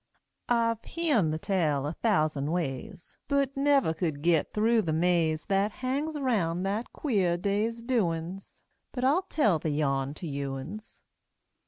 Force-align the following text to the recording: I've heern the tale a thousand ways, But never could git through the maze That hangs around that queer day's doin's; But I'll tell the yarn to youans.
I've 0.49 0.81
heern 0.83 1.29
the 1.29 1.37
tale 1.37 1.85
a 1.85 1.93
thousand 1.93 2.49
ways, 2.51 3.19
But 3.27 3.55
never 3.55 3.93
could 3.93 4.23
git 4.23 4.51
through 4.51 4.81
the 4.81 4.93
maze 4.93 5.45
That 5.45 5.73
hangs 5.73 6.15
around 6.15 6.63
that 6.63 6.91
queer 6.91 7.37
day's 7.37 7.83
doin's; 7.83 8.63
But 8.93 9.03
I'll 9.03 9.21
tell 9.29 9.59
the 9.59 9.69
yarn 9.69 10.15
to 10.15 10.25
youans. 10.25 11.03